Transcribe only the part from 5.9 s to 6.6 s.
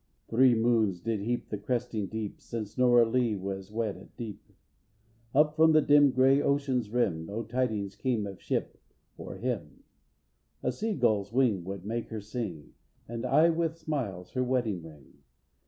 grey